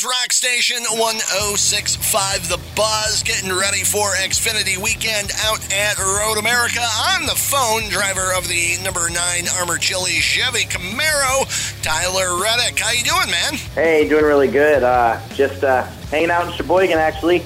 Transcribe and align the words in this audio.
Rock 0.00 0.32
Station 0.32 0.82
1065 0.88 2.48
The 2.48 2.58
Buzz, 2.74 3.22
getting 3.22 3.52
ready 3.52 3.84
for 3.84 4.08
Xfinity 4.24 4.78
weekend 4.78 5.30
out 5.44 5.60
at 5.70 5.98
Road 5.98 6.38
America. 6.38 6.80
On 6.80 7.26
the 7.26 7.36
phone, 7.36 7.90
driver 7.90 8.32
of 8.32 8.48
the 8.48 8.78
number 8.82 9.10
9 9.10 9.14
Armour 9.58 9.76
Chili 9.76 10.12
Chevy 10.12 10.64
Camaro, 10.64 11.44
Tyler 11.82 12.40
Reddick. 12.40 12.78
How 12.78 12.92
you 12.92 13.04
doing, 13.04 13.30
man? 13.30 13.54
Hey, 13.74 14.08
doing 14.08 14.24
really 14.24 14.48
good. 14.48 14.82
Uh, 14.82 15.20
just 15.34 15.62
uh, 15.62 15.82
hanging 16.10 16.30
out 16.30 16.46
in 16.46 16.54
Sheboygan, 16.54 16.96
actually, 16.96 17.42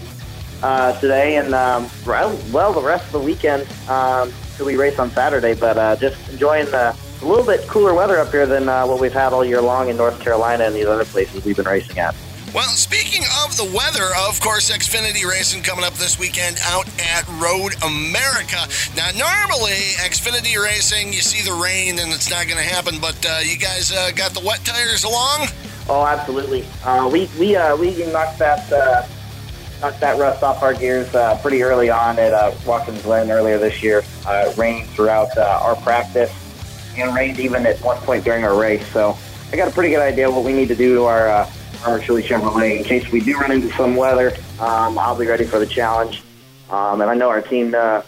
uh, 0.63 0.99
today. 1.01 1.39
And, 1.39 1.53
um, 1.53 1.91
well, 2.07 2.73
the 2.73 2.81
rest 2.81 3.07
of 3.07 3.13
the 3.13 3.19
weekend 3.19 3.67
um, 3.89 4.33
till 4.57 4.67
we 4.67 4.77
race 4.77 5.01
on 5.01 5.11
Saturday. 5.11 5.55
But 5.55 5.77
uh, 5.77 5.97
just 5.97 6.31
enjoying 6.31 6.67
the 6.67 6.97
a 7.23 7.25
little 7.27 7.45
bit 7.45 7.67
cooler 7.67 7.93
weather 7.93 8.19
up 8.19 8.31
here 8.31 8.47
than 8.47 8.69
uh, 8.69 8.87
what 8.87 9.01
we've 9.01 9.13
had 9.13 9.33
all 9.33 9.45
year 9.45 9.61
long 9.61 9.89
in 9.89 9.97
North 9.97 10.21
Carolina 10.21 10.65
and 10.65 10.77
these 10.77 10.87
other 10.87 11.05
places 11.05 11.45
we've 11.45 11.57
been 11.57 11.67
racing 11.67 11.99
at. 11.99 12.15
Well, 12.57 12.71
speaking 12.71 13.23
of 13.45 13.55
the 13.59 13.65
weather, 13.65 14.17
of 14.27 14.41
course, 14.41 14.71
Xfinity 14.71 15.29
racing 15.29 15.63
coming 15.63 15.85
up 15.85 15.93
this 15.93 16.19
weekend 16.19 16.57
out 16.65 16.89
at 16.99 17.29
Road 17.37 17.75
America. 17.85 18.57
Now, 18.97 19.11
normally 19.13 19.93
Xfinity 20.01 20.57
racing, 20.57 21.13
you 21.13 21.21
see 21.21 21.47
the 21.47 21.53
rain 21.53 21.99
and 21.99 22.11
it's 22.15 22.31
not 22.31 22.49
going 22.49 22.57
to 22.57 22.65
happen, 22.65 22.99
but 22.99 23.15
uh, 23.29 23.41
you 23.45 23.59
guys 23.59 23.93
uh, 23.93 24.11
got 24.17 24.33
the 24.33 24.41
wet 24.41 24.65
tires 24.65 25.05
along? 25.05 25.49
Oh, 25.87 26.07
absolutely. 26.07 26.65
Uh, 26.83 27.11
we 27.13 27.29
we 27.39 27.57
uh, 27.57 27.77
we 27.77 27.91
knocked 28.11 28.39
that 28.39 28.73
uh, 28.73 29.07
knocked 29.83 30.01
that 30.01 30.19
rust 30.19 30.43
off 30.43 30.63
our 30.63 30.73
gears 30.73 31.15
uh, 31.15 31.37
pretty 31.43 31.63
early 31.63 31.91
on 31.91 32.19
at 32.19 32.33
uh, 32.33 32.55
Watkins 32.65 33.03
Glen 33.03 33.31
earlier 33.31 33.59
this 33.59 33.83
year. 33.83 34.03
Uh, 34.25 34.51
rained 34.57 34.89
throughout 34.89 35.37
uh, 35.37 35.61
our 35.63 35.77
practice 35.77 36.33
and 36.97 37.15
rained 37.15 37.39
even 37.39 37.67
at 37.67 37.79
one 37.83 37.99
point 37.99 38.25
during 38.25 38.45
our 38.45 38.59
race. 38.59 38.87
So 38.95 39.15
I 39.53 39.57
got 39.57 39.69
a 39.69 39.73
pretty 39.73 39.91
good 39.91 40.01
idea 40.01 40.31
what 40.31 40.43
we 40.43 40.55
need 40.55 40.69
to 40.69 40.75
do 40.75 40.95
to 40.95 41.05
our 41.05 41.29
uh, 41.29 41.51
Armour 41.85 42.01
Chili 42.01 42.23
Chevrolet 42.23 42.79
in 42.79 42.85
case 42.85 43.11
we 43.11 43.21
do 43.21 43.37
run 43.37 43.53
into 43.53 43.71
some 43.73 43.97
weather. 43.97 44.33
Um, 44.61 44.99
I'll 44.99 45.19
be 45.19 45.27
ready 45.27 45.45
for 45.45 45.59
the 45.59 45.67
challenge, 45.67 46.23
um, 46.71 47.01
and 47.01 47.11
I 47.11 47.15
know 47.15 47.29
our 47.29 47.43
team. 47.43 47.75
Uh, 47.75 48.03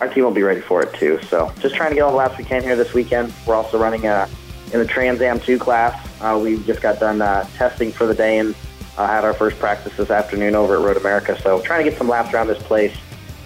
our 0.00 0.08
team 0.08 0.24
will 0.24 0.30
be 0.30 0.42
ready 0.42 0.60
for 0.60 0.82
it 0.82 0.92
too. 0.94 1.18
So, 1.30 1.52
just 1.60 1.74
trying 1.74 1.90
to 1.90 1.94
get 1.94 2.02
all 2.02 2.10
the 2.10 2.16
laps 2.16 2.36
we 2.36 2.44
can 2.44 2.62
here 2.62 2.76
this 2.76 2.92
weekend. 2.92 3.32
We're 3.46 3.54
also 3.54 3.78
running 3.78 4.06
uh, 4.06 4.28
in 4.72 4.78
the 4.78 4.84
Trans 4.84 5.22
Am 5.22 5.40
2 5.40 5.58
class. 5.58 6.06
Uh, 6.20 6.38
we 6.42 6.62
just 6.64 6.82
got 6.82 7.00
done 7.00 7.22
uh, 7.22 7.48
testing 7.56 7.92
for 7.92 8.06
the 8.06 8.14
day 8.14 8.38
and 8.38 8.54
uh, 8.98 9.06
had 9.06 9.24
our 9.24 9.32
first 9.32 9.58
practice 9.58 9.96
this 9.96 10.10
afternoon 10.10 10.54
over 10.54 10.76
at 10.76 10.82
Road 10.82 10.98
America. 10.98 11.40
So, 11.40 11.62
trying 11.62 11.82
to 11.82 11.90
get 11.90 11.98
some 11.98 12.08
laps 12.08 12.34
around 12.34 12.48
this 12.48 12.62
place. 12.62 12.94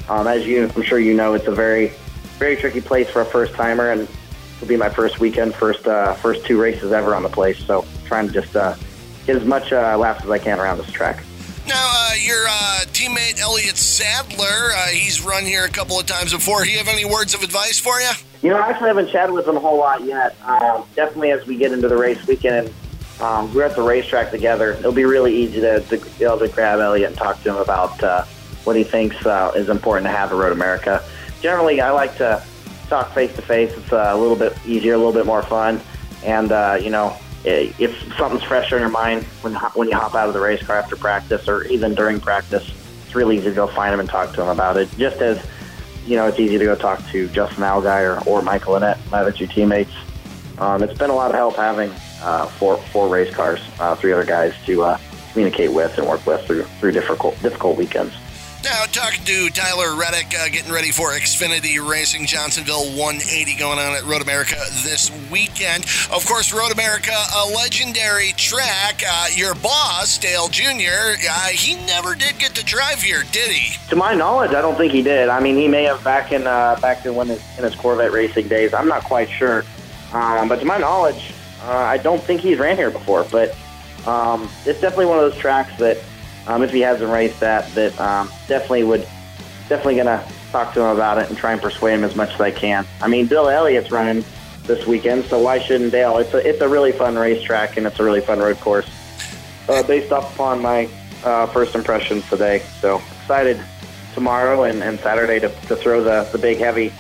Um, 0.09 0.27
as 0.27 0.45
you, 0.45 0.69
I'm 0.75 0.83
sure 0.83 0.99
you 0.99 1.15
know, 1.15 1.35
it's 1.35 1.47
a 1.47 1.55
very, 1.55 1.93
very 2.39 2.57
tricky 2.57 2.81
place 2.81 3.09
for 3.09 3.23
a 3.23 3.25
first 3.25 3.55
timer, 3.55 3.93
and 3.93 4.09
will 4.61 4.69
be 4.69 4.77
my 4.77 4.91
first 4.91 5.21
weekend, 5.21 5.55
first 5.55 5.87
uh, 5.87 6.15
first 6.15 6.45
two 6.45 6.61
races 6.61 6.93
ever 6.93 7.15
on 7.15 7.23
the 7.23 7.29
place. 7.29 7.59
So 7.65 7.87
trying 8.07 8.27
to 8.29 8.33
just 8.33 8.57
get 9.33 9.41
as 9.41 9.49
much 9.49 9.73
uh, 9.73 9.97
laps 9.97 10.25
as 10.25 10.31
I 10.31 10.39
can 10.39 10.59
around 10.59 10.79
this 10.79 10.91
track. 10.91 11.23
Now, 11.67 11.75
uh, 11.77 12.15
your 12.15 12.47
uh, 12.49 12.81
teammate 12.87 13.41
Elliott 13.41 13.77
Sadler, 13.77 14.73
uh, 14.75 14.87
he's 14.89 15.23
run 15.23 15.45
here 15.45 15.65
a 15.65 15.69
couple 15.69 15.99
of 16.01 16.07
times 16.07 16.33
before. 16.33 16.65
Do 16.65 16.71
you 16.71 16.79
have 16.79 16.89
any 16.89 17.05
words 17.05 17.35
of 17.35 17.43
advice 17.43 17.79
for 17.79 18.01
you? 18.01 18.11
You 18.43 18.51
know, 18.51 18.57
I 18.57 18.71
actually 18.71 18.89
haven't 18.89 19.11
chatted 19.11 19.35
with 19.35 19.47
him 19.47 19.57
a 19.57 19.61
whole 19.61 19.79
lot 19.79 20.03
yet. 20.03 20.35
Um, 20.43 20.85
definitely 20.97 21.31
as 21.31 21.47
we 21.47 21.57
get 21.57 21.73
into 21.73 21.87
the 21.87 21.97
race 21.97 22.27
weekend, 22.27 22.73
um, 23.21 23.53
we're 23.55 23.65
at 23.65 23.77
the 23.77 23.83
racetrack 23.83 24.31
together. 24.31 24.73
It'll 24.73 24.93
be 24.93 25.05
really 25.05 25.37
easy 25.37 25.61
to, 25.61 25.81
to 25.81 25.99
be 26.19 26.25
able 26.25 26.39
to 26.39 26.49
grab 26.49 26.81
Elliot 26.81 27.11
and 27.11 27.17
talk 27.17 27.41
to 27.43 27.51
him 27.51 27.57
about 27.57 28.03
uh, 28.03 28.25
what 28.65 28.77
he 28.77 28.83
thinks 28.83 29.25
uh, 29.27 29.53
is 29.55 29.69
important 29.69 30.07
to 30.07 30.11
have 30.11 30.33
at 30.33 30.37
Road 30.37 30.53
America. 30.53 31.05
Generally, 31.43 31.83
I 31.83 31.91
like 31.91 32.17
to 32.17 32.43
talk 32.89 33.13
face 33.13 33.35
to 33.37 33.43
face. 33.43 33.73
It's 33.77 33.93
uh, 33.93 34.11
a 34.13 34.17
little 34.17 34.37
bit 34.37 34.57
easier, 34.67 34.95
a 34.95 34.97
little 34.97 35.13
bit 35.13 35.27
more 35.27 35.43
fun, 35.43 35.81
and 36.25 36.51
uh, 36.51 36.79
you 36.81 36.91
know, 36.91 37.17
if 37.45 38.17
something's 38.17 38.43
fresh 38.43 38.73
on 38.73 38.81
your 38.81 38.91
mind 38.91 39.25
when 39.43 39.55
when 39.55 39.89
you 39.89 39.95
hop 39.95 40.15
out 40.15 40.29
of 40.29 40.35
the 40.35 40.41
race 40.41 40.63
car 40.63 40.77
after 40.77 40.97
practice 40.97 41.49
or 41.49 41.65
even 41.65 41.95
during 41.95 42.21
practice, 42.21 42.71
it's 43.05 43.15
really 43.15 43.39
easy 43.39 43.49
to 43.49 43.55
go 43.55 43.67
find 43.67 43.95
him 43.95 44.01
and 44.01 44.09
talk 44.09 44.35
to 44.35 44.43
him 44.43 44.49
about 44.49 44.77
it. 44.77 44.89
Just 44.97 45.21
as 45.21 45.45
you 46.07 46.17
know, 46.17 46.27
it's 46.27 46.39
easy 46.39 46.59
to 46.59 46.65
go 46.65 46.75
talk 46.75 47.05
to 47.11 47.29
Justin 47.29 47.63
Allgaier 47.63 48.27
or, 48.27 48.41
or 48.41 48.43
Michael 48.43 48.75
Annett, 48.75 48.99
my 49.11 49.21
other 49.21 49.33
two 49.33 49.47
teammates. 49.47 49.93
Um, 50.59 50.83
it's 50.83 50.97
been 50.99 51.11
a 51.11 51.15
lot 51.15 51.31
of 51.31 51.37
help 51.37 51.57
having 51.57 51.91
uh, 52.23 52.47
four 52.47 52.77
four 52.77 53.09
race 53.09 53.35
cars, 53.35 53.61
uh, 53.79 53.95
three 53.95 54.13
other 54.13 54.25
guys 54.25 54.55
to 54.67 54.83
uh, 54.83 54.99
communicate 55.33 55.73
with 55.73 55.97
and 55.99 56.07
work 56.07 56.27
with 56.27 56.45
through 56.47 56.65
through 56.79 56.93
difficult 56.93 57.41
difficult 57.43 57.77
weekends. 57.77 58.15
Now, 58.63 58.85
talking 58.85 59.25
to 59.25 59.49
Tyler 59.51 59.97
Reddick, 59.97 60.39
uh, 60.39 60.49
getting 60.51 60.71
ready 60.71 60.91
for 60.91 61.13
Xfinity 61.13 61.81
Racing 61.81 62.27
Johnsonville 62.27 62.91
180 62.93 63.57
going 63.57 63.79
on 63.79 63.97
at 63.97 64.05
Road 64.05 64.21
America 64.21 64.57
this 64.85 65.11
weekend. 65.31 65.85
Of 66.13 66.27
course, 66.27 66.53
Road 66.53 66.71
America, 66.71 67.13
a 67.13 67.49
legendary 67.55 68.33
track. 68.33 69.03
Uh, 69.07 69.29
your 69.35 69.55
boss, 69.55 70.19
Dale 70.19 70.49
Jr., 70.49 71.17
uh, 71.27 71.47
he 71.49 71.77
never 71.87 72.15
did 72.15 72.39
get 72.39 72.55
to 72.57 72.65
drive 72.65 73.01
here, 73.01 73.23
did 73.33 73.51
he? 73.51 73.79
To 73.89 73.97
my 73.97 74.15
knowledge, 74.15 74.51
I 74.51 74.61
don't 74.61 74.77
think 74.77 74.93
he 74.93 75.03
did. 75.03 75.31
I 75.31 75.41
mean, 75.41 75.57
he 75.57 75.67
may 75.67 75.85
have 75.85 76.05
back 76.05 76.31
in 76.31 76.47
uh, 76.47 76.79
back 76.83 77.07
in 77.07 77.15
when 77.15 77.29
his, 77.29 77.43
in 77.57 77.65
his 77.65 77.75
Corvette 77.75 78.13
racing 78.13 78.49
days. 78.49 78.75
I'm 78.75 78.89
not 78.89 79.05
quite 79.05 79.31
sure, 79.31 79.65
um, 80.13 80.49
but 80.49 80.61
to 80.61 80.67
my 80.67 80.77
knowledge, 80.77 81.33
uh, 81.63 81.73
I 81.73 81.97
don't 81.97 82.23
think 82.23 82.43
he's 82.43 82.59
ran 82.59 82.77
here 82.77 82.91
before. 82.91 83.25
But 83.25 83.57
um, 84.07 84.51
it's 84.67 84.83
definitely 84.83 85.07
one 85.07 85.19
of 85.19 85.31
those 85.31 85.41
tracks 85.41 85.75
that 85.79 85.97
um, 86.47 86.63
if 86.63 86.71
he 86.71 86.81
hasn't 86.81 87.11
raced 87.11 87.41
that, 87.41 87.73
that 87.75 87.99
um, 88.01 88.29
definitely 88.49 88.85
would 88.85 89.07
definitely 89.69 89.97
gonna 89.97 90.27
talk 90.51 90.75
to 90.75 90.81
him 90.81 90.89
about 90.89 91.19
it 91.19 91.29
and 91.29 91.39
try 91.39 91.53
and 91.53 91.63
persuade 91.63 91.95
him 91.95 92.05
as 92.05 92.17
much 92.17 92.33
as 92.35 92.41
I 92.41 92.51
can. 92.51 92.87
I 93.01 93.09
mean, 93.09 93.27
Bill 93.27 93.49
Elliott's 93.49 93.91
running 93.91 94.25
this 94.65 94.87
weekend, 94.87 95.25
so 95.25 95.39
why 95.39 95.59
shouldn't 95.59 95.93
Dale? 95.93 96.19
It's 96.19 96.35
a 96.35 96.49
it's 96.49 96.61
a 96.61 96.69
really 96.69 96.93
fun 96.93 97.17
racetrack 97.17 97.77
and 97.77 97.87
it's 97.87 97.99
a 98.01 98.05
really 98.05 98.21
fun 98.21 98.39
road 98.39 98.59
course. 98.61 98.91
Uh, 99.69 99.83
based 99.85 100.11
off 100.11 100.35
upon 100.35 100.61
my 100.61 100.89
uh, 101.25 101.47
first 101.47 101.75
impressions 101.75 102.29
today, 102.29 102.61
so 102.81 103.01
excited 103.21 103.61
tomorrow 104.15 104.65
and, 104.65 104.83
and 104.83 104.99
Saturday 105.01 105.39
to, 105.39 105.49
to 105.69 105.77
throw 105.77 106.03
the, 106.03 106.29
the 106.33 106.39
big 106.39 106.59
heavy 106.59 106.93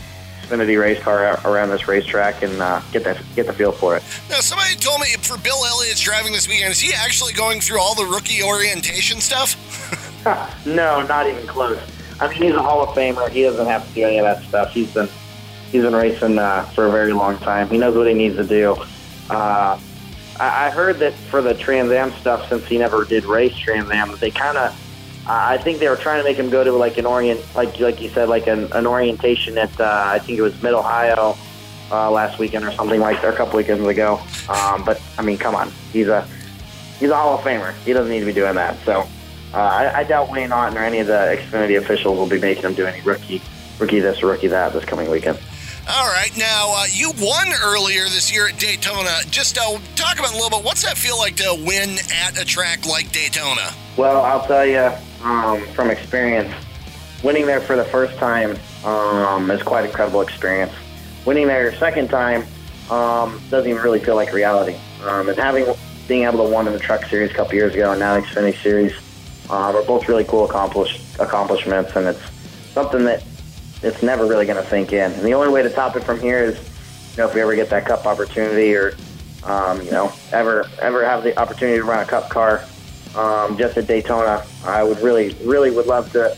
Xfinity 0.50 0.80
race 0.80 1.00
car 1.00 1.40
around 1.44 1.70
this 1.70 1.86
racetrack 1.86 2.42
and 2.42 2.60
uh, 2.60 2.80
get 2.92 3.04
that 3.04 3.22
get 3.36 3.46
the 3.46 3.52
feel 3.52 3.72
for 3.72 3.96
it. 3.96 4.02
Now, 4.28 4.40
somebody 4.40 4.74
told 4.74 5.00
me 5.00 5.06
for 5.20 5.38
Bill 5.38 5.64
Elliott's 5.64 6.00
driving 6.00 6.32
this 6.32 6.48
weekend, 6.48 6.72
is 6.72 6.80
he 6.80 6.92
actually 6.92 7.32
going 7.32 7.60
through 7.60 7.80
all 7.80 7.94
the 7.94 8.04
rookie 8.04 8.42
orientation 8.42 9.20
stuff? 9.20 9.56
no, 10.66 11.02
not 11.06 11.26
even 11.26 11.46
close. 11.46 11.78
I 12.20 12.28
mean, 12.28 12.42
he's 12.42 12.54
a 12.54 12.62
Hall 12.62 12.82
of 12.82 12.90
Famer. 12.90 13.30
He 13.30 13.42
doesn't 13.42 13.66
have 13.66 13.86
to 13.88 13.94
do 13.94 14.04
any 14.04 14.18
of 14.18 14.24
that 14.24 14.42
stuff. 14.42 14.72
He's 14.72 14.92
been 14.92 15.08
he's 15.70 15.82
been 15.82 15.94
racing 15.94 16.38
uh, 16.38 16.64
for 16.64 16.86
a 16.86 16.90
very 16.90 17.12
long 17.12 17.38
time. 17.38 17.68
He 17.68 17.78
knows 17.78 17.96
what 17.96 18.06
he 18.06 18.14
needs 18.14 18.36
to 18.36 18.44
do. 18.44 18.76
Uh, 19.30 19.78
I, 20.38 20.66
I 20.66 20.70
heard 20.70 20.98
that 20.98 21.14
for 21.14 21.40
the 21.40 21.54
Trans 21.54 21.90
Am 21.92 22.10
stuff, 22.12 22.48
since 22.48 22.66
he 22.66 22.78
never 22.78 23.04
did 23.04 23.24
race 23.24 23.56
Trans 23.56 23.90
Am, 23.90 24.16
they 24.16 24.30
kind 24.30 24.58
of 24.58 24.76
I 25.26 25.58
think 25.58 25.78
they 25.78 25.88
were 25.88 25.96
trying 25.96 26.20
to 26.20 26.24
make 26.24 26.36
him 26.36 26.50
go 26.50 26.64
to 26.64 26.72
like 26.72 26.98
an 26.98 27.06
orient, 27.06 27.40
like 27.54 27.78
like 27.78 28.00
you 28.00 28.08
said, 28.08 28.28
like 28.28 28.46
an, 28.46 28.72
an 28.72 28.86
orientation 28.86 29.58
at 29.58 29.78
uh, 29.80 30.04
I 30.06 30.18
think 30.18 30.38
it 30.38 30.42
was 30.42 30.60
Mid 30.62 30.72
Ohio 30.72 31.36
uh, 31.90 32.10
last 32.10 32.38
weekend 32.38 32.64
or 32.64 32.72
something 32.72 33.00
like 33.00 33.20
that, 33.22 33.34
a 33.34 33.36
couple 33.36 33.56
weekends 33.56 33.86
ago. 33.86 34.20
Um, 34.48 34.84
but 34.84 35.00
I 35.18 35.22
mean, 35.22 35.38
come 35.38 35.54
on, 35.54 35.70
he's 35.92 36.08
a 36.08 36.26
he's 36.98 37.10
a 37.10 37.16
Hall 37.16 37.38
of 37.38 37.44
Famer. 37.44 37.74
He 37.84 37.92
doesn't 37.92 38.10
need 38.10 38.20
to 38.20 38.26
be 38.26 38.32
doing 38.32 38.54
that. 38.54 38.78
So 38.84 39.06
uh, 39.52 39.56
I, 39.56 40.00
I 40.00 40.04
doubt 40.04 40.30
Wayne 40.30 40.52
Auton 40.52 40.76
or 40.76 40.82
any 40.82 41.00
of 41.00 41.06
the 41.06 41.38
Xfinity 41.38 41.78
officials 41.78 42.16
will 42.16 42.28
be 42.28 42.40
making 42.40 42.64
him 42.64 42.74
do 42.74 42.86
any 42.86 43.00
rookie 43.02 43.42
rookie 43.78 44.00
this 44.00 44.22
rookie 44.22 44.48
that 44.48 44.72
this 44.72 44.84
coming 44.84 45.10
weekend. 45.10 45.38
All 45.88 46.06
right, 46.06 46.30
now 46.36 46.72
uh, 46.76 46.84
you 46.90 47.10
won 47.18 47.48
earlier 47.64 48.04
this 48.04 48.32
year 48.32 48.48
at 48.48 48.58
Daytona. 48.58 49.10
Just 49.30 49.58
uh, 49.58 49.78
talk 49.96 50.18
about 50.18 50.32
a 50.32 50.34
little 50.34 50.50
bit. 50.50 50.64
What's 50.64 50.82
that 50.84 50.96
feel 50.96 51.18
like 51.18 51.36
to 51.36 51.62
win 51.66 51.96
at 52.12 52.40
a 52.40 52.44
track 52.44 52.86
like 52.86 53.10
Daytona? 53.10 53.72
Well, 53.96 54.22
I'll 54.22 54.46
tell 54.46 54.66
you 54.66 54.92
um, 55.22 55.66
from 55.68 55.90
experience, 55.90 56.52
winning 57.22 57.46
there 57.46 57.60
for 57.60 57.76
the 57.76 57.84
first 57.84 58.16
time 58.16 58.56
um, 58.84 59.50
is 59.50 59.62
quite 59.62 59.80
an 59.80 59.86
incredible 59.86 60.20
experience. 60.20 60.72
Winning 61.26 61.46
there 61.46 61.74
second 61.76 62.08
time 62.08 62.44
um, 62.90 63.40
doesn't 63.50 63.68
even 63.70 63.82
really 63.82 64.00
feel 64.00 64.16
like 64.16 64.32
reality. 64.32 64.76
Um, 65.04 65.28
and 65.28 65.38
having 65.38 65.66
being 66.08 66.24
able 66.24 66.44
to 66.44 66.54
win 66.54 66.66
in 66.66 66.72
the 66.72 66.78
Truck 66.78 67.04
Series 67.06 67.30
a 67.30 67.34
couple 67.34 67.54
years 67.54 67.72
ago 67.74 67.92
and 67.92 68.00
now 68.00 68.14
the 68.14 68.22
Xfinity 68.22 68.60
Series 68.62 68.92
uh, 69.48 69.72
are 69.72 69.82
both 69.84 70.08
really 70.08 70.24
cool 70.24 70.44
accomplish, 70.44 71.00
accomplishments, 71.18 71.94
and 71.96 72.06
it's 72.06 72.20
something 72.72 73.04
that 73.04 73.22
it's 73.82 74.02
never 74.02 74.26
really 74.26 74.46
going 74.46 74.62
to 74.62 74.68
sink 74.68 74.92
in. 74.92 75.12
And 75.12 75.22
the 75.22 75.34
only 75.34 75.48
way 75.48 75.62
to 75.62 75.70
top 75.70 75.96
it 75.96 76.04
from 76.04 76.20
here 76.20 76.38
is, 76.44 76.56
you 77.12 77.18
know, 77.18 77.28
if 77.28 77.34
we 77.34 77.40
ever 77.40 77.54
get 77.54 77.70
that 77.70 77.86
Cup 77.86 78.06
opportunity, 78.06 78.74
or 78.74 78.94
um, 79.44 79.80
you 79.82 79.90
know, 79.90 80.12
ever 80.32 80.68
ever 80.80 81.04
have 81.04 81.22
the 81.22 81.36
opportunity 81.38 81.78
to 81.78 81.84
run 81.84 82.00
a 82.00 82.06
Cup 82.06 82.28
car 82.28 82.64
um, 83.16 83.58
just 83.58 83.76
at 83.76 83.86
Daytona, 83.86 84.44
I 84.64 84.82
would 84.82 85.00
really, 85.00 85.34
really 85.44 85.70
would 85.70 85.86
love 85.86 86.12
to 86.12 86.36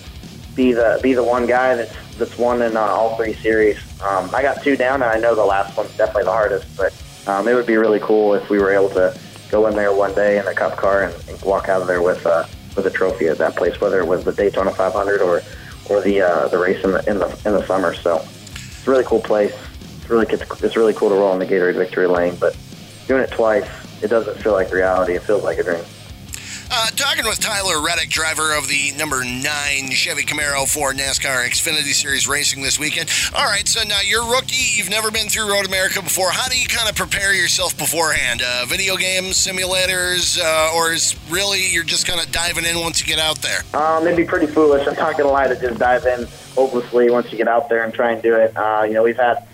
be 0.55 0.73
the 0.73 1.01
be 1.03 1.15
the 1.15 1.25
one 1.25 1.47
guy 1.47 1.75
that's 1.75 1.95
that's 2.19 2.37
won 2.39 2.63
in 2.63 2.77
uh, 2.77 2.81
all 2.81 3.17
three 3.17 3.35
series. 3.35 3.79
Um, 4.03 4.31
I 4.35 4.43
got 4.43 4.63
two 4.63 4.77
down, 4.77 5.03
and 5.03 5.11
I 5.11 5.19
know 5.19 5.35
the 5.35 5.45
last 5.45 5.77
one's 5.77 5.97
definitely 5.97 6.25
the 6.25 6.33
hardest, 6.33 6.77
but 6.77 6.95
um, 7.27 7.49
it 7.49 7.55
would 7.55 7.67
be 7.67 7.77
really 7.77 8.01
cool 8.01 8.35
if 8.35 8.49
we 8.51 8.59
were 8.59 8.73
able 8.73 8.91
to 8.91 9.17
go 9.51 9.67
in 9.67 9.77
there 9.77 9.93
one 9.93 10.15
day 10.15 10.39
in 10.39 10.47
a 10.47 10.55
Cup 10.55 10.77
car 10.77 11.05
and, 11.05 11.29
and 11.29 11.41
walk 11.43 11.69
out 11.69 11.81
of 11.83 11.87
there 11.87 12.03
with 12.03 12.25
uh, 12.27 12.45
with 12.77 12.87
a 12.87 12.91
trophy 12.91 13.29
at 13.29 13.39
that 13.39 13.57
place, 13.57 13.81
whether 13.81 14.01
it 14.01 14.07
was 14.07 14.25
the 14.25 14.33
Daytona 14.33 14.73
500 14.73 15.21
or 15.21 15.43
or 15.91 16.01
the 16.01 16.23
uh, 16.23 16.49
the 16.49 16.59
race 16.59 16.83
in 16.85 16.93
the 16.93 17.09
in 17.11 17.19
the 17.19 17.29
in 17.45 17.53
the 17.53 17.67
summer. 17.67 17.95
So 17.95 18.17
it's 18.17 18.87
a 18.87 18.91
really 18.91 19.05
cool 19.05 19.21
place. 19.21 19.55
It's 19.99 20.11
really 20.11 20.27
it's 20.27 20.77
really 20.77 20.95
cool 20.95 21.11
to 21.11 21.15
roll 21.15 21.33
in 21.33 21.39
the 21.39 21.47
Gatorade 21.47 21.77
Victory 21.77 22.07
Lane, 22.07 22.37
but 22.41 22.57
doing 23.07 23.23
it 23.23 23.31
twice, 23.31 23.69
it 24.03 24.09
doesn't 24.09 24.39
feel 24.39 24.53
like 24.53 24.73
reality. 24.73 25.15
It 25.15 25.23
feels 25.23 25.45
like 25.45 25.59
a 25.59 25.63
dream. 25.63 25.85
Uh, 26.75 26.87
talking 26.97 27.27
with 27.27 27.39
Tyler 27.39 27.83
Reddick, 27.83 28.09
driver 28.09 28.55
of 28.55 28.67
the 28.67 28.93
number 28.93 29.23
nine 29.23 29.91
Chevy 29.91 30.23
Camaro 30.23 30.67
for 30.67 30.95
NASCAR 30.95 31.45
Xfinity 31.45 31.93
Series 31.93 32.27
racing 32.27 32.63
this 32.63 32.79
weekend. 32.79 33.11
All 33.37 33.45
right, 33.45 33.69
so 33.69 33.87
now 33.87 34.01
you're 34.01 34.25
rookie. 34.25 34.79
You've 34.79 34.89
never 34.89 35.11
been 35.11 35.29
through 35.29 35.51
Road 35.53 35.67
America 35.67 36.01
before. 36.01 36.31
How 36.31 36.49
do 36.49 36.59
you 36.59 36.67
kind 36.67 36.89
of 36.89 36.97
prepare 36.97 37.35
yourself 37.35 37.77
beforehand? 37.77 38.41
Uh, 38.41 38.65
video 38.67 38.97
games, 38.97 39.35
simulators, 39.35 40.41
uh, 40.41 40.75
or 40.75 40.95
is 40.95 41.15
really 41.29 41.71
you're 41.71 41.85
just 41.85 42.07
kind 42.07 42.19
of 42.19 42.33
diving 42.33 42.65
in 42.65 42.81
once 42.81 43.01
you 43.01 43.07
get 43.07 43.19
out 43.19 43.43
there? 43.43 43.61
Um, 43.75 44.07
it'd 44.07 44.17
be 44.17 44.25
pretty 44.25 44.47
foolish. 44.47 44.89
I'm 44.89 44.95
not 44.95 45.19
going 45.19 45.29
to 45.29 45.31
lie 45.31 45.49
to 45.49 45.61
just 45.61 45.79
dive 45.79 46.07
in 46.07 46.27
hopelessly 46.55 47.11
once 47.11 47.31
you 47.31 47.37
get 47.37 47.49
out 47.49 47.69
there 47.69 47.85
and 47.85 47.93
try 47.93 48.13
and 48.13 48.23
do 48.23 48.35
it. 48.35 48.57
Uh, 48.57 48.85
you 48.87 48.95
know, 48.95 49.03
we've 49.03 49.15
had 49.19 49.47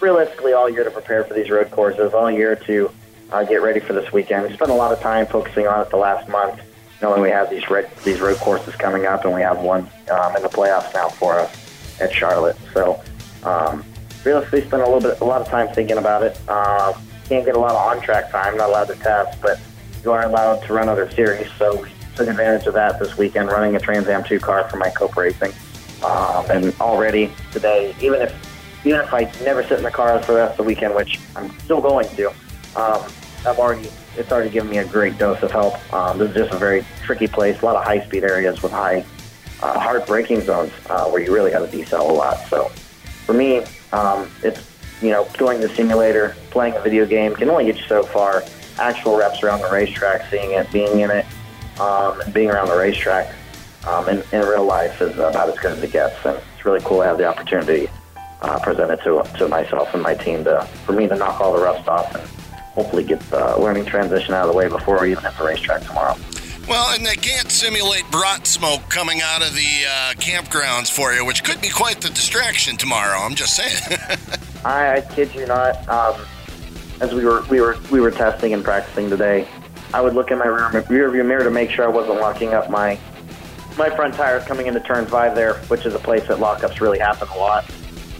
realistically 0.00 0.54
all 0.54 0.68
year 0.68 0.82
to 0.82 0.90
prepare 0.90 1.22
for 1.22 1.34
these 1.34 1.50
road 1.50 1.70
courses, 1.70 2.12
all 2.12 2.28
year 2.28 2.56
to 2.56 2.90
uh, 3.32 3.44
get 3.44 3.62
ready 3.62 3.80
for 3.80 3.92
this 3.92 4.12
weekend. 4.12 4.48
We 4.48 4.54
spent 4.54 4.70
a 4.70 4.74
lot 4.74 4.92
of 4.92 5.00
time 5.00 5.26
focusing 5.26 5.66
on 5.66 5.80
it 5.80 5.90
the 5.90 5.96
last 5.96 6.28
month, 6.28 6.60
knowing 7.02 7.22
we 7.22 7.30
have 7.30 7.50
these 7.50 7.68
red, 7.70 7.90
these 8.04 8.20
road 8.20 8.38
courses 8.38 8.74
coming 8.76 9.06
up, 9.06 9.24
and 9.24 9.34
we 9.34 9.40
have 9.42 9.58
one 9.60 9.88
um, 10.10 10.36
in 10.36 10.42
the 10.42 10.48
playoffs 10.48 10.92
now 10.94 11.08
for 11.08 11.38
us 11.38 12.00
at 12.00 12.12
Charlotte. 12.12 12.56
So, 12.72 13.02
um, 13.42 13.84
realistically, 14.24 14.66
spent 14.66 14.82
a 14.82 14.86
little 14.86 15.00
bit, 15.00 15.20
a 15.20 15.24
lot 15.24 15.40
of 15.40 15.48
time 15.48 15.68
thinking 15.74 15.98
about 15.98 16.22
it. 16.22 16.38
Uh, 16.48 16.92
can't 17.28 17.44
get 17.44 17.56
a 17.56 17.58
lot 17.58 17.70
of 17.70 17.76
on-track 17.76 18.30
time, 18.30 18.56
not 18.56 18.68
allowed 18.68 18.88
to 18.88 18.96
test, 18.96 19.40
but 19.40 19.60
you 20.02 20.12
are 20.12 20.24
allowed 20.24 20.62
to 20.62 20.72
run 20.72 20.88
other 20.88 21.10
series. 21.10 21.50
So 21.58 21.82
we 21.82 21.88
took 22.16 22.28
advantage 22.28 22.66
of 22.66 22.74
that 22.74 22.98
this 22.98 23.16
weekend, 23.16 23.48
running 23.48 23.76
a 23.76 23.80
Trans 23.80 24.06
Am 24.08 24.22
2 24.24 24.38
car 24.40 24.68
for 24.68 24.76
Mike 24.76 24.94
Cope 24.94 25.16
Racing. 25.16 25.52
Um, 26.04 26.44
and 26.50 26.74
already 26.80 27.32
today, 27.52 27.94
even 28.00 28.20
if 28.20 28.34
even 28.84 29.00
if 29.00 29.14
I 29.14 29.22
never 29.42 29.62
sit 29.62 29.78
in 29.78 29.84
the 29.84 29.90
car 29.90 30.20
for 30.22 30.32
the 30.32 30.38
rest 30.38 30.52
of 30.52 30.56
the 30.58 30.62
weekend, 30.64 30.94
which 30.94 31.18
I'm 31.34 31.50
still 31.60 31.80
going 31.80 32.06
to, 32.16 32.30
um, 32.76 33.02
I've 33.46 33.58
already 33.58 33.90
it's 34.16 34.30
already 34.30 34.50
given 34.50 34.70
me 34.70 34.78
a 34.78 34.84
great 34.84 35.18
dose 35.18 35.42
of 35.42 35.50
help. 35.50 35.74
Um, 35.92 36.18
this 36.18 36.30
is 36.30 36.36
just 36.36 36.54
a 36.54 36.56
very 36.56 36.84
tricky 37.02 37.26
place, 37.26 37.60
a 37.62 37.64
lot 37.64 37.76
of 37.76 37.84
high 37.84 38.04
speed 38.06 38.24
areas 38.24 38.62
with 38.62 38.72
high 38.72 39.04
uh, 39.62 39.78
hard 39.78 40.06
braking 40.06 40.40
zones 40.42 40.72
uh, 40.88 41.06
where 41.06 41.22
you 41.22 41.32
really 41.32 41.50
got 41.50 41.68
to 41.68 41.76
decel 41.76 42.08
a 42.08 42.12
lot. 42.12 42.38
So 42.48 42.68
for 43.26 43.32
me, 43.32 43.64
um, 43.92 44.30
it's 44.42 44.70
you 45.02 45.10
know 45.10 45.28
going 45.36 45.60
to 45.60 45.68
the 45.68 45.74
simulator, 45.74 46.36
playing 46.50 46.74
a 46.74 46.80
video 46.80 47.06
game 47.06 47.34
can 47.34 47.50
only 47.50 47.66
get 47.66 47.76
you 47.76 47.84
so 47.84 48.02
far. 48.02 48.44
Actual 48.78 49.16
reps 49.16 49.42
around 49.42 49.60
the 49.60 49.70
racetrack, 49.70 50.28
seeing 50.30 50.52
it, 50.52 50.70
being 50.72 51.00
in 51.00 51.10
it, 51.10 51.26
um, 51.80 52.20
being 52.32 52.50
around 52.50 52.68
the 52.68 52.76
racetrack 52.76 53.32
um, 53.86 54.08
in, 54.08 54.22
in 54.32 54.40
real 54.40 54.64
life 54.64 55.00
is 55.00 55.14
about 55.14 55.48
as 55.48 55.58
good 55.58 55.72
as 55.72 55.82
it 55.82 55.92
gets. 55.92 56.24
And 56.24 56.36
it's 56.36 56.64
really 56.64 56.80
cool 56.80 56.98
to 57.00 57.06
have 57.06 57.18
the 57.18 57.26
opportunity 57.26 57.88
uh, 58.42 58.58
presented 58.60 59.00
to 59.04 59.22
to 59.38 59.48
myself 59.48 59.92
and 59.94 60.02
my 60.02 60.14
team 60.14 60.44
to 60.44 60.64
for 60.84 60.92
me 60.92 61.08
to 61.08 61.16
knock 61.16 61.40
all 61.40 61.54
the 61.54 61.62
rust 61.62 61.88
off 61.88 62.14
and 62.14 62.43
hopefully 62.74 63.04
get 63.04 63.20
the 63.30 63.56
learning 63.58 63.84
transition 63.86 64.34
out 64.34 64.46
of 64.46 64.52
the 64.52 64.56
way 64.56 64.68
before 64.68 65.00
we 65.00 65.12
even 65.12 65.24
hit 65.24 65.36
the 65.38 65.44
racetrack 65.44 65.82
tomorrow. 65.82 66.16
Well, 66.68 66.94
and 66.94 67.04
they 67.04 67.16
can't 67.16 67.50
simulate 67.50 68.10
brat 68.10 68.46
smoke 68.46 68.88
coming 68.88 69.20
out 69.22 69.46
of 69.46 69.54
the 69.54 69.84
uh, 69.86 70.14
campgrounds 70.14 70.90
for 70.90 71.12
you, 71.12 71.24
which 71.24 71.44
could 71.44 71.60
be 71.60 71.68
quite 71.68 72.00
the 72.00 72.08
distraction 72.08 72.76
tomorrow. 72.76 73.18
I'm 73.18 73.34
just 73.34 73.54
saying. 73.54 73.98
I, 74.64 74.96
I 74.96 75.00
kid 75.02 75.34
you 75.34 75.46
not. 75.46 75.86
Um, 75.88 76.20
as 77.00 77.12
we 77.12 77.24
were 77.24 77.42
we 77.50 77.60
were 77.60 77.76
we 77.90 78.00
were 78.00 78.10
testing 78.10 78.54
and 78.54 78.64
practicing 78.64 79.10
today, 79.10 79.46
I 79.92 80.00
would 80.00 80.14
look 80.14 80.30
in 80.30 80.38
my 80.38 80.46
rear, 80.46 80.84
rear 80.88 81.10
view 81.10 81.24
mirror 81.24 81.44
to 81.44 81.50
make 81.50 81.70
sure 81.70 81.84
I 81.84 81.88
wasn't 81.88 82.20
locking 82.20 82.54
up 82.54 82.70
my 82.70 82.98
my 83.76 83.90
front 83.90 84.14
tires 84.14 84.44
coming 84.44 84.66
into 84.66 84.80
turn 84.80 85.04
five 85.04 85.34
there, 85.34 85.54
which 85.64 85.84
is 85.84 85.94
a 85.94 85.98
place 85.98 86.26
that 86.28 86.38
lockups 86.38 86.80
really 86.80 86.98
happen 86.98 87.28
a 87.28 87.36
lot. 87.36 87.64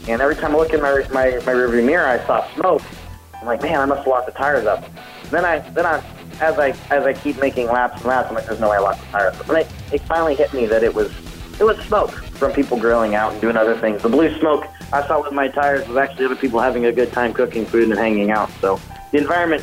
And 0.07 0.21
every 0.21 0.37
time 0.37 0.55
I 0.55 0.59
look 0.59 0.75
in 0.75 0.83
my 0.83 1.07
my, 1.13 1.41
my 1.47 1.53
rear 1.53 1.69
view 1.69 1.83
mirror, 1.83 2.07
I 2.07 2.25
saw 2.27 2.47
smoke. 2.55 2.83
I'm 3.45 3.49
like, 3.49 3.63
man, 3.63 3.79
I 3.79 3.85
must 3.85 3.99
have 3.99 4.07
locked 4.07 4.25
the 4.25 4.33
tires 4.33 4.65
up. 4.65 4.83
Then 5.31 5.45
I 5.45 5.59
then 5.59 5.85
I 5.85 6.03
as 6.41 6.59
I 6.59 6.71
as 6.91 7.05
I 7.05 7.13
keep 7.13 7.39
making 7.39 7.67
laps 7.67 8.01
and 8.01 8.07
laps, 8.07 8.31
I'm 8.31 8.35
like, 8.35 8.47
there's 8.47 8.59
no 8.59 8.71
way 8.71 8.79
I 8.79 8.81
locked 8.81 9.01
the 9.03 9.07
tires 9.09 9.39
up. 9.39 9.47
But 9.47 9.61
it, 9.61 9.73
it 9.93 10.01
finally 10.03 10.35
hit 10.35 10.55
me 10.55 10.65
that 10.65 10.83
it 10.83 10.95
was 10.95 11.13
it 11.61 11.65
was 11.65 11.77
smoke 11.81 12.11
from 12.11 12.53
people 12.53 12.79
grilling 12.79 13.15
out 13.15 13.33
and 13.33 13.43
doing 13.43 13.59
other 13.59 13.77
things. 13.77 14.01
The 14.01 14.09
blue 14.09 14.35
smoke 14.39 14.67
I 14.95 15.07
saw 15.07 15.23
with 15.23 15.35
my 15.35 15.49
tires 15.49 15.87
was 15.87 15.99
actually 15.99 16.25
other 16.25 16.37
people 16.37 16.59
having 16.59 16.87
a 16.87 16.93
good 16.93 17.13
time 17.13 17.35
cooking 17.35 17.67
food 17.67 17.91
and 17.91 17.99
hanging 17.99 18.31
out. 18.31 18.51
So 18.63 18.81
the 19.13 19.19
environment 19.19 19.63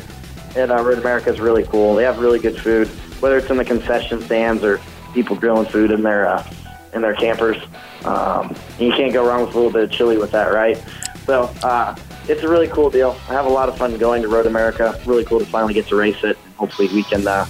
at 0.54 0.70
uh, 0.70 0.80
Road 0.80 0.98
America 0.98 1.30
is 1.30 1.40
really 1.40 1.64
cool. 1.64 1.96
They 1.96 2.04
have 2.04 2.20
really 2.20 2.38
good 2.38 2.56
food, 2.60 2.86
whether 3.18 3.36
it's 3.36 3.50
in 3.50 3.56
the 3.56 3.64
concession 3.64 4.22
stands 4.22 4.62
or 4.62 4.80
people 5.12 5.34
grilling 5.34 5.68
food 5.68 5.90
in 5.90 6.04
their 6.04 6.28
uh, 6.28 6.48
in 6.94 7.02
their 7.02 7.14
campers. 7.14 7.56
Um, 8.04 8.54
you 8.78 8.92
can't 8.92 9.12
go 9.12 9.26
wrong 9.26 9.44
with 9.44 9.56
a 9.56 9.58
little 9.58 9.72
bit 9.72 9.82
of 9.82 9.90
chili 9.90 10.18
with 10.18 10.30
that, 10.30 10.52
right? 10.52 10.80
So 11.26 11.52
uh, 11.64 11.96
it's 12.28 12.42
a 12.42 12.48
really 12.48 12.68
cool 12.68 12.90
deal. 12.90 13.16
I 13.28 13.32
have 13.32 13.46
a 13.46 13.50
lot 13.50 13.68
of 13.68 13.76
fun 13.76 13.96
going 13.98 14.22
to 14.22 14.28
Road 14.28 14.46
America. 14.46 15.00
Really 15.06 15.24
cool 15.24 15.40
to 15.40 15.46
finally 15.46 15.74
get 15.74 15.86
to 15.88 15.96
race 15.96 16.22
it. 16.24 16.36
Hopefully, 16.56 16.88
we 16.88 17.02
can 17.02 17.26
uh, 17.26 17.46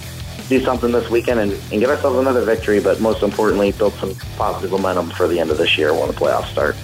do 0.49 0.59
something 0.61 0.91
this 0.91 1.09
weekend 1.09 1.39
and, 1.39 1.51
and 1.71 1.79
get 1.79 1.89
ourselves 1.89 2.17
another 2.17 2.43
victory. 2.43 2.79
But 2.79 2.99
most 2.99 3.23
importantly, 3.23 3.71
build 3.71 3.93
some 3.93 4.15
positive 4.37 4.71
momentum 4.71 5.09
for 5.11 5.27
the 5.27 5.39
end 5.39 5.51
of 5.51 5.57
this 5.57 5.77
year 5.77 5.93
when 5.93 6.07
the 6.07 6.13
playoffs 6.13 6.51
start. 6.51 6.75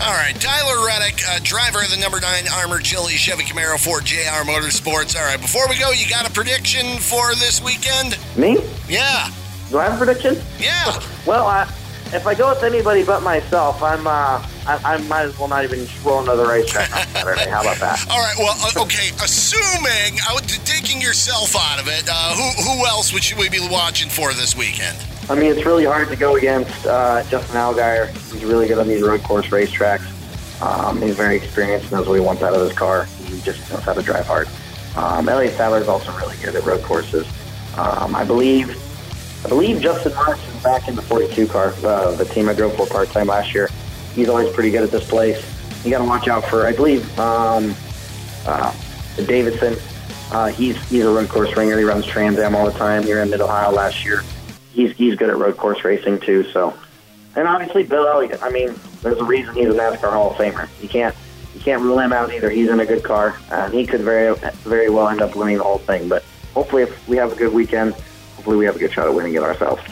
All 0.00 0.12
right, 0.12 0.34
Tyler 0.40 0.86
Reddick, 0.86 1.20
uh, 1.28 1.40
driver 1.42 1.82
of 1.82 1.90
the 1.90 1.96
number 1.96 2.20
nine 2.20 2.44
Armored 2.54 2.84
Chili 2.84 3.14
Chevy 3.14 3.42
Camaro 3.42 3.82
for 3.82 4.00
JR 4.00 4.48
Motorsports. 4.48 5.16
All 5.16 5.24
right, 5.26 5.40
before 5.40 5.68
we 5.68 5.76
go, 5.76 5.90
you 5.90 6.08
got 6.08 6.28
a 6.28 6.32
prediction 6.32 6.98
for 6.98 7.34
this 7.34 7.60
weekend? 7.60 8.16
Me? 8.36 8.58
Yeah. 8.88 9.28
Do 9.70 9.78
I 9.78 9.84
have 9.84 10.00
a 10.00 10.04
prediction? 10.04 10.40
Yeah. 10.60 11.02
Well, 11.26 11.46
I, 11.46 11.68
if 12.14 12.26
I 12.26 12.34
go 12.34 12.48
with 12.48 12.62
anybody 12.62 13.04
but 13.04 13.22
myself, 13.22 13.82
I'm 13.82 14.06
uh, 14.06 14.44
I, 14.66 14.80
I 14.84 14.96
might 15.08 15.22
as 15.22 15.38
well 15.38 15.48
not 15.48 15.64
even 15.64 15.86
roll 16.04 16.20
another 16.20 16.46
racetrack 16.46 16.94
on 16.94 17.06
Saturday. 17.08 17.48
How 17.48 17.60
about 17.60 17.78
that? 17.78 18.06
All 18.10 18.18
right. 18.18 18.34
Well, 18.38 18.54
uh, 18.58 18.82
okay. 18.82 19.10
Assuming 19.22 20.18
I 20.28 20.34
would 20.34 20.48
taking 20.64 21.00
yourself 21.00 21.54
out 21.56 21.80
of 21.80 21.88
it, 21.88 22.08
uh, 22.10 22.34
who 22.34 22.62
who 22.62 22.86
else 22.86 23.12
would 23.12 23.24
we 23.38 23.48
be 23.48 23.60
watching 23.70 24.08
for 24.08 24.32
this 24.32 24.56
weekend? 24.56 24.96
I 25.30 25.34
mean, 25.34 25.50
it's 25.52 25.66
really 25.66 25.84
hard 25.84 26.08
to 26.08 26.16
go 26.16 26.36
against 26.36 26.86
uh, 26.86 27.22
Justin 27.24 27.56
Allgaier. 27.56 28.08
He's 28.32 28.44
really 28.44 28.66
good 28.66 28.78
on 28.78 28.88
these 28.88 29.02
road 29.02 29.22
course 29.22 29.46
racetracks. 29.46 30.14
Um, 30.62 31.02
he's 31.02 31.16
very 31.16 31.36
experienced, 31.36 31.92
knows 31.92 32.08
what 32.08 32.14
he 32.14 32.20
wants 32.20 32.42
out 32.42 32.54
of 32.54 32.60
his 32.60 32.76
car. 32.76 33.04
He 33.26 33.40
just 33.42 33.70
knows 33.70 33.82
how 33.82 33.92
to 33.92 34.02
drive 34.02 34.26
hard. 34.26 34.48
Um, 34.96 35.28
Elliott 35.28 35.54
Sadler 35.54 35.78
is 35.78 35.88
also 35.88 36.10
really 36.16 36.36
good 36.42 36.56
at 36.56 36.64
road 36.64 36.82
courses. 36.82 37.26
Um, 37.76 38.16
I 38.16 38.24
believe 38.24 38.76
I 39.44 39.48
believe 39.48 39.80
Justin 39.80 40.14
Marks 40.14 40.46
is 40.48 40.62
back 40.62 40.88
in 40.88 40.96
the 40.96 41.02
42 41.02 41.46
car, 41.46 41.72
uh, 41.84 42.12
the 42.12 42.24
team 42.24 42.48
I 42.48 42.54
drove 42.54 42.76
for 42.76 42.86
part 42.86 43.08
time 43.10 43.28
last 43.28 43.54
year. 43.54 43.68
He's 44.14 44.28
always 44.28 44.52
pretty 44.52 44.70
good 44.70 44.82
at 44.82 44.90
this 44.90 45.08
place. 45.08 45.44
You 45.84 45.90
got 45.90 45.98
to 45.98 46.04
watch 46.04 46.26
out 46.26 46.44
for, 46.44 46.66
I 46.66 46.72
believe, 46.72 47.18
um, 47.18 47.74
uh, 48.46 48.74
Davidson. 49.26 49.76
Uh, 50.30 50.48
he's 50.48 50.76
he's 50.90 51.04
a 51.04 51.10
road 51.10 51.28
course 51.28 51.56
ringer. 51.56 51.78
He 51.78 51.84
runs 51.84 52.04
Trans 52.04 52.38
Am 52.38 52.54
all 52.54 52.66
the 52.66 52.76
time 52.76 53.02
here 53.02 53.20
in 53.20 53.30
Mid 53.30 53.40
Ohio 53.40 53.70
last 53.70 54.04
year. 54.04 54.22
He's 54.72 54.94
he's 54.96 55.14
good 55.14 55.30
at 55.30 55.38
road 55.38 55.56
course 55.56 55.84
racing 55.84 56.20
too. 56.20 56.44
So, 56.52 56.76
and 57.34 57.48
obviously 57.48 57.84
Bill 57.84 58.06
Elliott. 58.06 58.42
I 58.42 58.50
mean, 58.50 58.74
there's 59.02 59.18
a 59.18 59.24
reason 59.24 59.54
he's 59.54 59.68
a 59.68 59.72
NASCAR 59.72 60.12
Hall 60.12 60.32
of 60.32 60.36
Famer. 60.36 60.68
You 60.82 60.88
can't 60.88 61.14
you 61.54 61.60
can't 61.60 61.80
rule 61.80 61.98
him 61.98 62.12
out 62.12 62.32
either. 62.32 62.50
He's 62.50 62.68
in 62.68 62.80
a 62.80 62.86
good 62.86 63.02
car, 63.02 63.38
and 63.50 63.72
he 63.72 63.86
could 63.86 64.02
very 64.02 64.34
very 64.64 64.90
well 64.90 65.08
end 65.08 65.22
up 65.22 65.34
winning 65.34 65.58
the 65.58 65.64
whole 65.64 65.78
thing. 65.78 66.08
But 66.08 66.24
hopefully, 66.52 66.82
if 66.82 67.08
we 67.08 67.16
have 67.16 67.32
a 67.32 67.36
good 67.36 67.52
weekend, 67.54 67.94
hopefully 68.48 68.60
we 68.60 68.64
have 68.64 68.76
a 68.76 68.78
good 68.78 68.90
shot 68.90 69.06
at 69.06 69.14
winning 69.14 69.34
it 69.34 69.42
ourselves. 69.42 69.82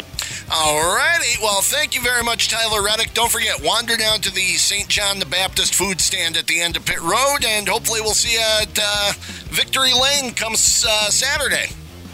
All 0.50 0.96
righty. 0.96 1.36
Well, 1.42 1.60
thank 1.60 1.94
you 1.94 2.00
very 2.00 2.22
much, 2.22 2.48
Tyler 2.48 2.82
Reddick. 2.82 3.12
Don't 3.12 3.30
forget, 3.30 3.62
wander 3.62 3.98
down 3.98 4.22
to 4.22 4.32
the 4.32 4.56
St. 4.56 4.88
John 4.88 5.18
the 5.18 5.26
Baptist 5.26 5.74
food 5.74 6.00
stand 6.00 6.38
at 6.38 6.46
the 6.46 6.62
end 6.62 6.74
of 6.76 6.86
Pit 6.86 7.02
Road, 7.02 7.44
and 7.44 7.68
hopefully 7.68 8.00
we'll 8.00 8.14
see 8.14 8.32
you 8.32 8.40
at 8.62 8.78
uh, 8.82 9.12
Victory 9.50 9.92
Lane 9.92 10.32
comes 10.32 10.86
uh, 10.88 11.10
Saturday. 11.10 11.66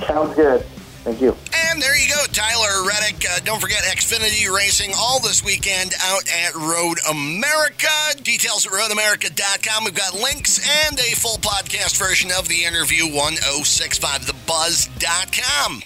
Sounds 0.05 0.35
good. 0.35 0.63
Thank 1.05 1.21
you. 1.21 1.37
And 1.69 1.81
there 1.81 1.97
you 1.97 2.09
go, 2.09 2.25
Tyler 2.33 2.89
Reddick. 2.89 3.25
Uh, 3.29 3.39
don't 3.45 3.61
forget 3.61 3.85
Xfinity 3.85 4.53
Racing 4.53 4.95
all 4.99 5.21
this 5.21 5.45
weekend 5.45 5.95
out 6.03 6.25
at 6.29 6.57
Road 6.57 6.99
America. 7.09 7.87
Details 8.23 8.67
at 8.67 8.73
roadamerica.com. 8.73 9.85
We've 9.85 9.95
got 9.95 10.15
links 10.15 10.59
and 10.87 10.99
a 10.99 11.15
full 11.15 11.39
podcast 11.39 11.97
version 11.99 12.33
of 12.37 12.49
the 12.49 12.65
interview 12.65 13.05
1065thebuzz.com. 13.05 15.83